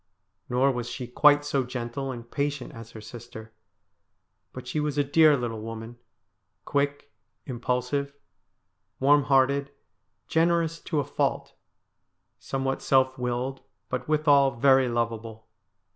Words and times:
Nor 0.49 0.71
was 0.71 0.89
she 0.89 1.05
quite 1.05 1.45
so 1.45 1.63
gentle 1.63 2.11
and 2.11 2.31
patient 2.31 2.73
as 2.73 2.89
her 2.89 3.01
sister, 3.01 3.53
but 4.51 4.67
she 4.67 4.79
was 4.79 4.97
a 4.97 5.03
dear 5.03 5.37
little 5.37 5.61
woman— 5.61 5.99
quick, 6.65 7.11
impulsive, 7.45 8.15
warm 8.99 9.25
hearted, 9.25 9.69
generous 10.27 10.79
to 10.85 10.99
a 11.01 11.05
fault, 11.05 11.53
somewhat 12.39 12.81
self 12.81 13.19
willed 13.19 13.61
but 13.89 14.07
withal 14.07 14.49
very 14.49 14.89
lovable. 14.89 15.47